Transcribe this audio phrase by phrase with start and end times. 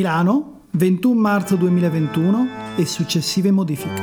[0.00, 4.00] Milano, 21 marzo 2021 e successive modifiche.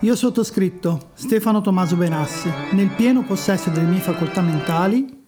[0.00, 5.19] Io sottoscritto, Stefano Tommaso Benassi, nel pieno possesso delle mie facoltà mentali,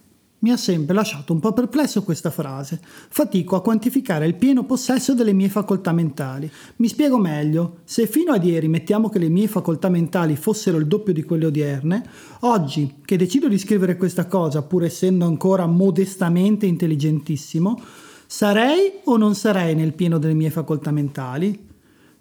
[0.43, 2.81] mi ha sempre lasciato un po' perplesso questa frase.
[2.83, 6.51] Fatico a quantificare il pieno possesso delle mie facoltà mentali.
[6.77, 7.79] Mi spiego meglio.
[7.85, 11.47] Se fino ad ieri mettiamo che le mie facoltà mentali fossero il doppio di quelle
[11.47, 12.03] odierne,
[12.41, 17.81] oggi che decido di scrivere questa cosa, pur essendo ancora modestamente intelligentissimo,
[18.27, 21.69] sarei o non sarei nel pieno delle mie facoltà mentali?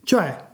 [0.04, 0.50] Cioè,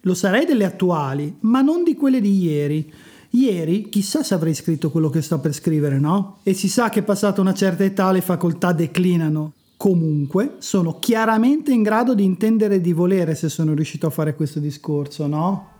[0.00, 2.92] lo sarei delle attuali, ma non di quelle di ieri.
[3.34, 6.38] Ieri chissà se avrei scritto quello che sto per scrivere, no?
[6.42, 9.52] E si sa che passata una certa età le facoltà declinano.
[9.78, 14.60] Comunque, sono chiaramente in grado di intendere di volere se sono riuscito a fare questo
[14.60, 15.70] discorso, no?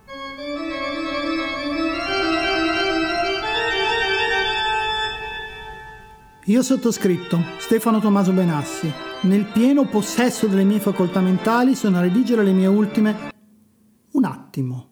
[6.47, 8.91] Io sottoscritto, Stefano Tommaso Benassi,
[9.22, 13.31] nel pieno possesso delle mie facoltà mentali sono a redigere le mie ultime...
[14.12, 14.91] Un attimo.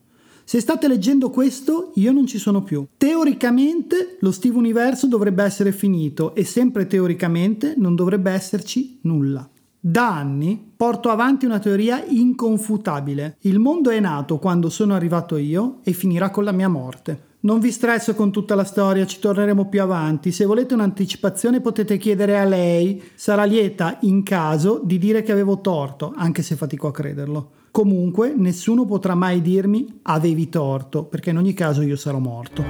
[0.51, 2.85] Se state leggendo questo, io non ci sono più.
[2.97, 9.49] Teoricamente lo Steve Universo dovrebbe essere finito e sempre teoricamente non dovrebbe esserci nulla.
[9.79, 13.37] Da anni porto avanti una teoria inconfutabile.
[13.43, 17.29] Il mondo è nato quando sono arrivato io e finirà con la mia morte.
[17.43, 20.33] Non vi stresso con tutta la storia, ci torneremo più avanti.
[20.33, 23.01] Se volete un'anticipazione potete chiedere a lei.
[23.15, 27.51] Sarà lieta, in caso, di dire che avevo torto, anche se fatico a crederlo.
[27.71, 32.63] Comunque nessuno potrà mai dirmi avevi torto, perché in ogni caso io sarò morto.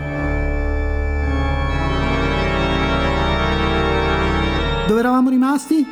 [4.87, 5.87] Dove eravamo rimasti?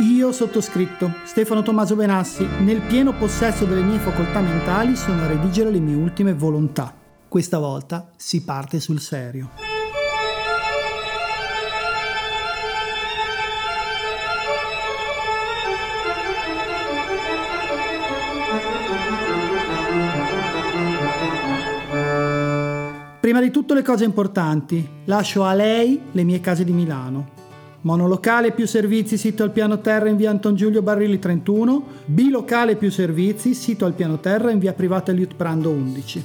[0.00, 5.70] Io sottoscritto, Stefano Tommaso Benassi, nel pieno possesso delle mie facoltà mentali sono a redigere
[5.70, 6.94] le mie ultime volontà.
[7.26, 9.71] Questa volta si parte sul serio.
[23.22, 24.84] Prima di tutto le cose importanti.
[25.04, 27.28] Lascio a lei le mie case di Milano.
[27.82, 32.90] Monolocale più servizi sito al piano terra in via Anton Giulio Barrilli 31, bilocale più
[32.90, 36.24] servizi sito al piano terra in via privata Liut Prando 11.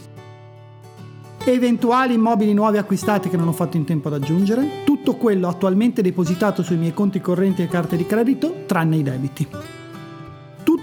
[1.45, 6.01] Eventuali immobili nuovi acquistati che non ho fatto in tempo ad aggiungere, tutto quello attualmente
[6.01, 9.47] depositato sui miei conti correnti e carte di credito, tranne i debiti.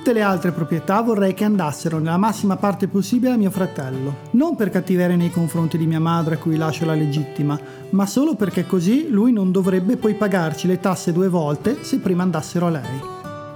[0.04, 4.54] Tutte le altre proprietà vorrei che andassero nella massima parte possibile a mio fratello, non
[4.54, 8.66] per cattiveria nei confronti di mia madre a cui lascio la legittima, ma solo perché
[8.66, 13.00] così lui non dovrebbe poi pagarci le tasse due volte se prima andassero a lei.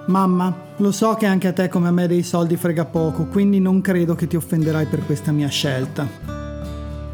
[0.06, 3.60] Mamma, lo so che anche a te come a me dei soldi frega poco, quindi
[3.60, 6.47] non credo che ti offenderai per questa mia scelta.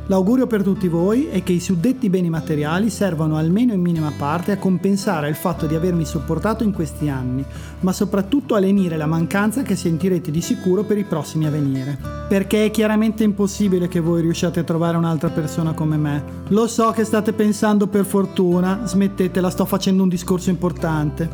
[0.09, 4.53] L'augurio per tutti voi è che i suddetti beni materiali servano almeno in minima parte
[4.53, 7.43] a compensare il fatto di avermi sopportato in questi anni,
[7.81, 11.99] ma soprattutto a lenire la mancanza che sentirete di sicuro per i prossimi a venire.
[12.29, 16.23] Perché è chiaramente impossibile che voi riusciate a trovare un'altra persona come me.
[16.49, 21.31] Lo so che state pensando per fortuna, smettetela, sto facendo un discorso importante.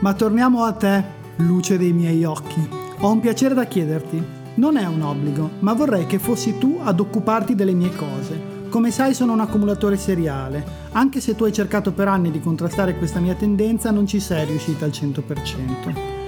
[0.00, 1.04] Ma torniamo a te,
[1.36, 2.68] luce dei miei occhi.
[2.98, 4.40] Ho un piacere da chiederti.
[4.54, 8.38] Non è un obbligo, ma vorrei che fossi tu ad occuparti delle mie cose.
[8.68, 10.62] Come sai sono un accumulatore seriale.
[10.92, 14.44] Anche se tu hai cercato per anni di contrastare questa mia tendenza, non ci sei
[14.44, 16.20] riuscita al 100%.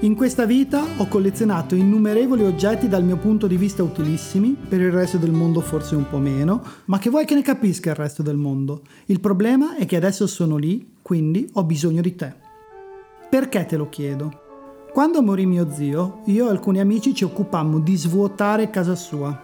[0.00, 4.92] In questa vita ho collezionato innumerevoli oggetti dal mio punto di vista utilissimi, per il
[4.92, 8.22] resto del mondo forse un po' meno, ma che vuoi che ne capisca il resto
[8.22, 8.82] del mondo?
[9.06, 12.32] Il problema è che adesso sono lì, quindi ho bisogno di te.
[13.28, 14.45] Perché te lo chiedo?
[14.96, 19.42] Quando morì mio zio, io e alcuni amici ci occupammo di svuotare casa sua.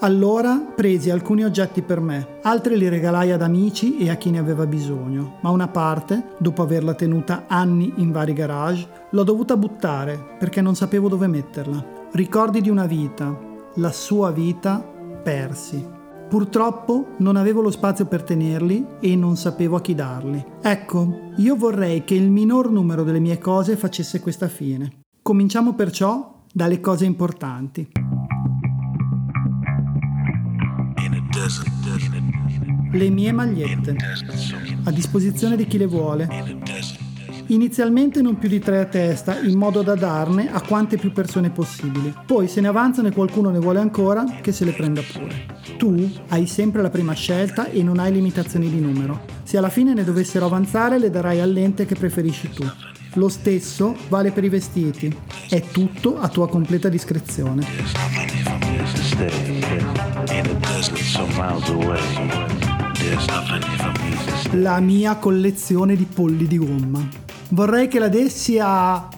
[0.00, 4.38] Allora presi alcuni oggetti per me, altri li regalai ad amici e a chi ne
[4.38, 10.22] aveva bisogno, ma una parte, dopo averla tenuta anni in vari garage, l'ho dovuta buttare
[10.38, 11.82] perché non sapevo dove metterla.
[12.12, 13.34] Ricordi di una vita,
[13.76, 14.86] la sua vita,
[15.22, 15.82] persi.
[16.30, 20.42] Purtroppo non avevo lo spazio per tenerli e non sapevo a chi darli.
[20.62, 25.00] Ecco, io vorrei che il minor numero delle mie cose facesse questa fine.
[25.22, 27.90] Cominciamo perciò dalle cose importanti.
[32.92, 33.96] Le mie magliette,
[34.84, 36.28] a disposizione di chi le vuole.
[37.50, 41.50] Inizialmente non più di tre a testa, in modo da darne a quante più persone
[41.50, 42.14] possibili.
[42.24, 45.46] Poi se ne avanzano e qualcuno ne vuole ancora, che se le prenda pure.
[45.76, 49.22] Tu hai sempre la prima scelta e non hai limitazioni di numero.
[49.42, 52.64] Se alla fine ne dovessero avanzare, le darai all'ente che preferisci tu.
[53.14, 55.12] Lo stesso vale per i vestiti.
[55.48, 57.66] È tutto a tua completa discrezione.
[64.52, 67.28] La mia collezione di polli di gomma.
[67.52, 69.08] Vorrei che la dessi a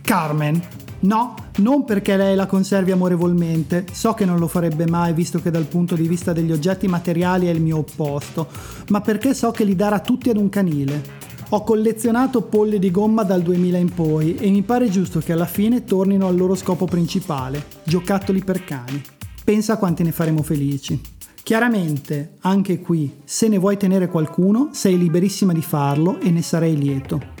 [0.00, 0.62] Carmen.
[1.00, 5.50] No, non perché lei la conservi amorevolmente, so che non lo farebbe mai visto che
[5.50, 8.48] dal punto di vista degli oggetti materiali è il mio opposto,
[8.88, 11.24] ma perché so che li darà tutti ad un canile.
[11.50, 15.44] Ho collezionato polli di gomma dal 2000 in poi e mi pare giusto che alla
[15.44, 19.02] fine tornino al loro scopo principale, giocattoli per cani.
[19.44, 20.98] Pensa quanti ne faremo felici.
[21.42, 26.76] Chiaramente, anche qui, se ne vuoi tenere qualcuno, sei liberissima di farlo e ne sarei
[26.76, 27.35] lieto.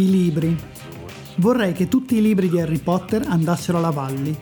[0.00, 0.56] I libri.
[1.36, 4.34] Vorrei che tutti i libri di Harry Potter andassero alla Valli.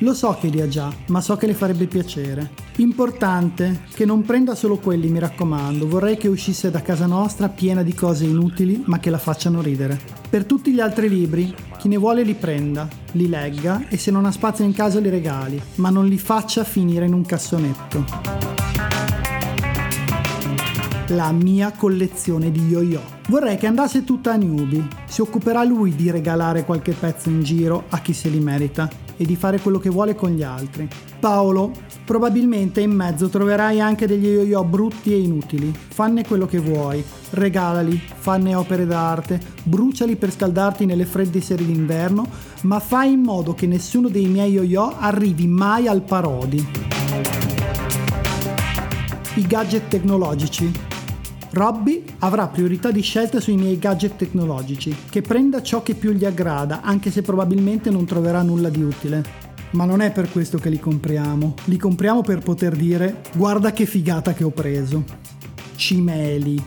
[0.00, 2.50] Lo so che li ha già, ma so che le farebbe piacere.
[2.76, 5.88] Importante che non prenda solo quelli, mi raccomando.
[5.88, 9.98] Vorrei che uscisse da casa nostra piena di cose inutili, ma che la facciano ridere.
[10.28, 14.26] Per tutti gli altri libri, chi ne vuole li prenda, li legga e se non
[14.26, 18.55] ha spazio in casa li regali, ma non li faccia finire in un cassonetto
[21.08, 23.00] la mia collezione di yo-yo.
[23.28, 24.86] Vorrei che andasse tutta a Newbie.
[25.06, 29.24] Si occuperà lui di regalare qualche pezzo in giro a chi se li merita e
[29.24, 30.88] di fare quello che vuole con gli altri.
[31.20, 31.72] Paolo,
[32.04, 35.72] probabilmente in mezzo troverai anche degli yo-yo brutti e inutili.
[35.72, 42.26] Fanne quello che vuoi, regalali, fanne opere d'arte, bruciali per scaldarti nelle fredde sere d'inverno,
[42.62, 46.66] ma fai in modo che nessuno dei miei yo-yo arrivi mai al parodi.
[49.34, 50.94] I gadget tecnologici
[51.56, 56.26] Robby avrà priorità di scelta sui miei gadget tecnologici, che prenda ciò che più gli
[56.26, 59.24] aggrada, anche se probabilmente non troverà nulla di utile.
[59.70, 63.86] Ma non è per questo che li compriamo, li compriamo per poter dire guarda che
[63.86, 65.02] figata che ho preso.
[65.76, 66.62] Cimeli.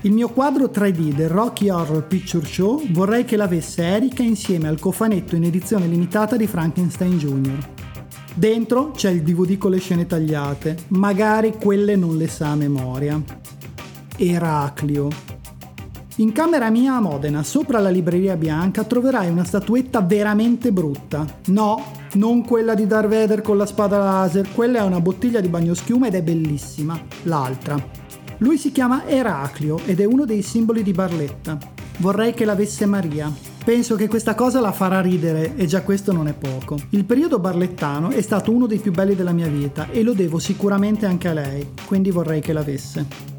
[0.00, 4.78] Il mio quadro 3D del Rocky Horror Picture Show vorrei che l'avesse Erika insieme al
[4.78, 7.68] cofanetto in edizione limitata di Frankenstein Jr.
[8.32, 13.22] Dentro c'è il DVD con le scene tagliate, magari quelle non le sa a memoria.
[14.16, 15.08] Eraclio.
[16.18, 21.26] In camera mia a Modena, sopra la libreria bianca, troverai una statuetta veramente brutta.
[21.48, 25.48] No, non quella di Darth Vader con la spada laser, quella è una bottiglia di
[25.48, 26.98] bagnoschiuma ed è bellissima.
[27.24, 27.76] L'altra.
[28.38, 31.58] Lui si chiama Eraclio ed è uno dei simboli di Barletta.
[31.98, 33.30] Vorrei che l'avesse Maria.
[33.62, 36.78] Penso che questa cosa la farà ridere e già questo non è poco.
[36.90, 40.38] Il periodo barlettano è stato uno dei più belli della mia vita e lo devo
[40.38, 43.34] sicuramente anche a lei, quindi vorrei che l'avesse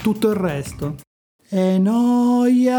[0.00, 0.96] tutto il resto.
[1.46, 2.74] È noia!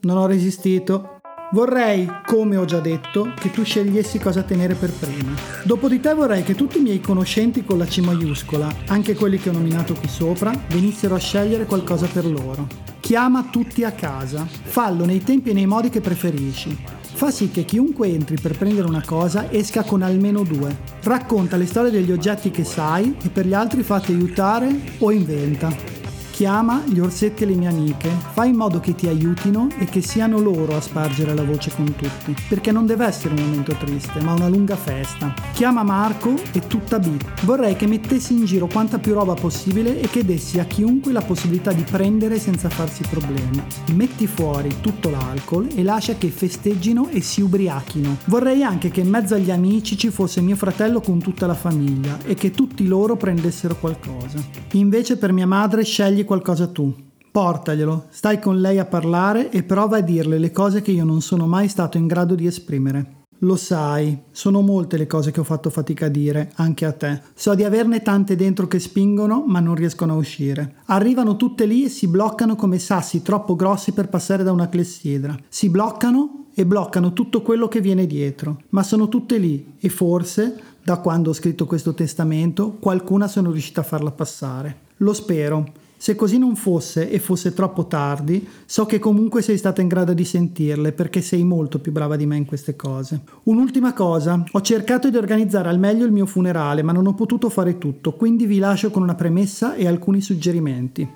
[0.00, 1.20] Non ho resistito.
[1.52, 5.34] Vorrei, come ho già detto, che tu scegliessi cosa tenere per prima.
[5.62, 9.38] Dopo di te vorrei che tutti i miei conoscenti con la C maiuscola, anche quelli
[9.38, 12.66] che ho nominato qui sopra, venissero a scegliere qualcosa per loro.
[12.98, 16.76] Chiama tutti a casa, fallo nei tempi e nei modi che preferisci.
[17.14, 20.76] Fa sì che chiunque entri per prendere una cosa esca con almeno due.
[21.04, 25.93] Racconta le storie degli oggetti che sai e per gli altri fate aiutare o inventa.
[26.34, 30.00] Chiama gli orsetti e le mie amiche, fai in modo che ti aiutino e che
[30.00, 34.20] siano loro a spargere la voce con tutti, perché non deve essere un momento triste,
[34.20, 35.32] ma una lunga festa.
[35.52, 37.06] Chiama Marco e tutta B.
[37.42, 41.22] Vorrei che mettessi in giro quanta più roba possibile e che dessi a chiunque la
[41.22, 43.62] possibilità di prendere senza farsi problemi.
[43.92, 48.16] Metti fuori tutto l'alcol e lascia che festeggino e si ubriachino.
[48.24, 52.18] Vorrei anche che in mezzo agli amici ci fosse mio fratello con tutta la famiglia
[52.24, 54.42] e che tutti loro prendessero qualcosa.
[54.72, 56.92] Invece per mia madre scegli qualcosa tu.
[57.30, 61.20] Portaglielo, stai con lei a parlare e prova a dirle le cose che io non
[61.20, 63.22] sono mai stato in grado di esprimere.
[63.38, 67.20] Lo sai, sono molte le cose che ho fatto fatica a dire, anche a te.
[67.34, 70.76] So di averne tante dentro che spingono, ma non riescono a uscire.
[70.86, 75.36] Arrivano tutte lì e si bloccano come sassi troppo grossi per passare da una clessidra.
[75.48, 78.62] Si bloccano e bloccano tutto quello che viene dietro.
[78.70, 83.80] Ma sono tutte lì e forse, da quando ho scritto questo testamento, qualcuna sono riuscita
[83.80, 84.82] a farla passare.
[84.98, 89.80] Lo spero Se così non fosse e fosse troppo tardi, so che comunque sei stata
[89.80, 93.22] in grado di sentirle perché sei molto più brava di me in queste cose.
[93.44, 97.48] Un'ultima cosa, ho cercato di organizzare al meglio il mio funerale ma non ho potuto
[97.48, 101.10] fare tutto, quindi vi lascio con una premessa e alcuni suggerimenti.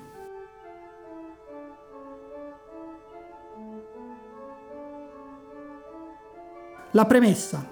[6.93, 7.63] La premessa.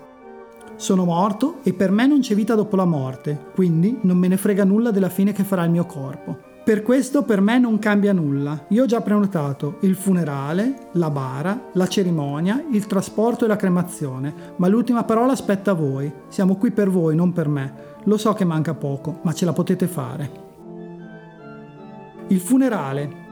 [0.75, 4.37] Sono morto e per me non c'è vita dopo la morte, quindi non me ne
[4.37, 6.46] frega nulla della fine che farà il mio corpo.
[6.67, 8.65] Per questo per me non cambia nulla.
[8.71, 14.33] Io ho già prenotato il funerale, la bara, la cerimonia, il trasporto e la cremazione,
[14.57, 16.11] ma l'ultima parola aspetta a voi.
[16.27, 17.73] Siamo qui per voi, non per me.
[18.03, 20.31] Lo so che manca poco, ma ce la potete fare.
[22.27, 23.26] Il funerale.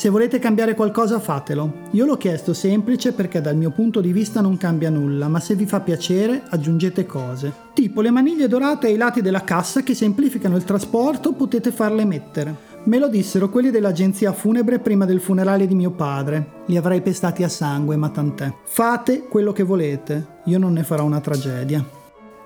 [0.00, 1.88] Se volete cambiare qualcosa fatelo.
[1.90, 5.54] Io l'ho chiesto semplice perché dal mio punto di vista non cambia nulla, ma se
[5.54, 7.52] vi fa piacere aggiungete cose.
[7.74, 12.56] Tipo le maniglie dorate ai lati della cassa che semplificano il trasporto potete farle mettere.
[12.84, 16.62] Me lo dissero quelli dell'agenzia funebre prima del funerale di mio padre.
[16.64, 18.50] Li avrei pestati a sangue, ma tant'è.
[18.64, 21.86] Fate quello che volete, io non ne farò una tragedia.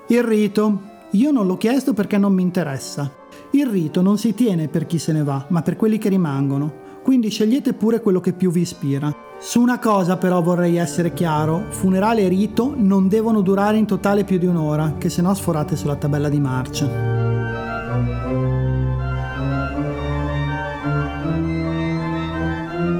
[0.09, 0.91] Il rito.
[1.11, 3.09] Io non l'ho chiesto perché non mi interessa.
[3.53, 6.83] Il rito non si tiene per chi se ne va, ma per quelli che rimangono
[7.05, 9.15] quindi scegliete pure quello che più vi ispira.
[9.39, 14.25] Su una cosa però vorrei essere chiaro, funerale e rito non devono durare in totale
[14.25, 16.89] più di un'ora, che se no sforate sulla tabella di marcia.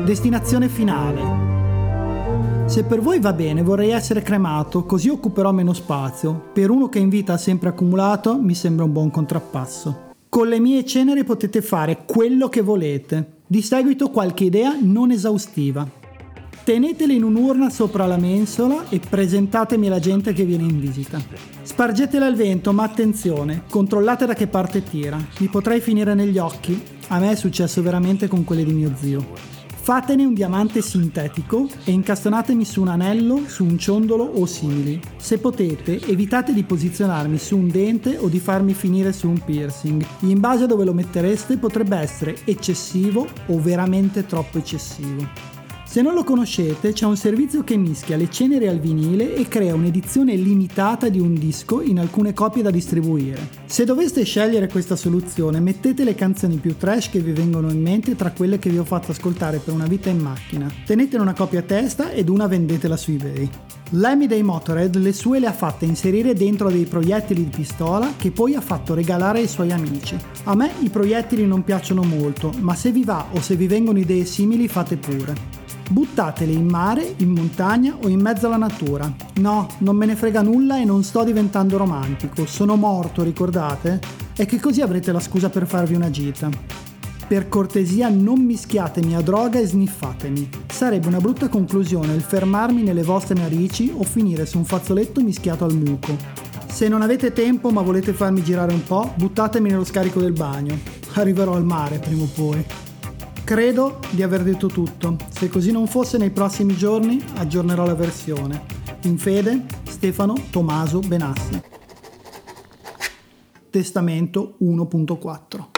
[0.05, 1.53] Destinazione finale.
[2.67, 6.51] Se per voi va bene vorrei essere cremato, così occuperò meno spazio.
[6.53, 10.13] Per uno che in vita ha sempre accumulato mi sembra un buon contrappasso.
[10.29, 13.34] Con le mie ceneri potete fare quello che volete.
[13.47, 15.87] Di seguito qualche idea non esaustiva.
[16.65, 21.21] Tenetele in un'urna sopra la mensola e presentatemi la gente che viene in visita.
[21.61, 25.23] Spargetele al vento, ma attenzione, controllate da che parte tira.
[25.39, 26.81] Vi potrei finire negli occhi.
[27.09, 29.54] A me è successo veramente con quelle di mio zio.
[29.85, 34.99] Fatene un diamante sintetico e incastonatemi su un anello, su un ciondolo o simili.
[35.19, 40.03] Se potete, evitate di posizionarmi su un dente o di farmi finire su un piercing.
[40.21, 45.54] In base a dove lo mettereste potrebbe essere eccessivo o veramente troppo eccessivo.
[45.95, 49.77] Se non lo conoscete, c'è un servizio che mischia le ceneri al vinile e crea
[49.77, 53.49] un'edizione limitata di un disco in alcune copie da distribuire.
[53.67, 58.17] Se doveste scegliere questa soluzione, mettete le canzoni più trash che vi vengono in mente
[58.17, 60.69] tra quelle che vi ho fatto ascoltare per una vita in macchina.
[60.85, 63.49] Tenetene una copia a testa ed una vendetela su eBay.
[63.91, 68.33] Lemmy dei Motorhead le sue le ha fatte inserire dentro dei proiettili di pistola che
[68.33, 70.19] poi ha fatto regalare ai suoi amici.
[70.43, 74.01] A me i proiettili non piacciono molto, ma se vi va o se vi vengono
[74.01, 75.54] idee simili fate pure.
[75.91, 79.13] Buttateli in mare, in montagna o in mezzo alla natura.
[79.35, 82.47] No, non me ne frega nulla e non sto diventando romantico.
[82.47, 84.01] Sono morto, ricordate?
[84.35, 86.49] E che così avrete la scusa per farvi una gita.
[87.27, 90.49] Per cortesia non mischiatemi a droga e sniffatemi.
[90.67, 95.65] Sarebbe una brutta conclusione il fermarmi nelle vostre narici o finire su un fazzoletto mischiato
[95.65, 96.17] al muco.
[96.67, 100.79] Se non avete tempo ma volete farmi girare un po', buttatemi nello scarico del bagno.
[101.15, 102.65] Arriverò al mare prima o poi.
[103.45, 105.19] Credo di aver detto tutto.
[105.29, 108.63] Se così non fosse nei prossimi giorni aggiornerò la versione.
[109.03, 111.61] In fede, Stefano Tommaso Benassi.
[113.69, 115.73] Testamento 1.4.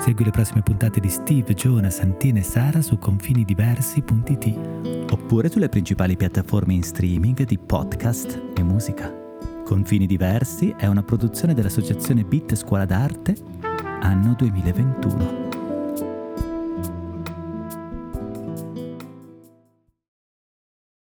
[0.00, 6.16] Segui le prossime puntate di Steve, Giona, Santina e Sara su confinidiversi.it oppure sulle principali
[6.16, 9.14] piattaforme in streaming di podcast e musica.
[9.66, 13.57] Confini Diversi è una produzione dell'associazione Bit Scuola d'Arte
[14.00, 15.47] anno 2021.